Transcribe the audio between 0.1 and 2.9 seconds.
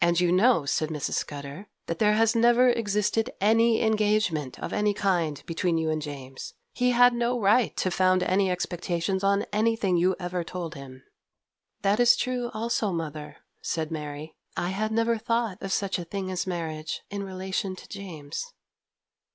you know,' said Mrs. Scudder, 'that there has never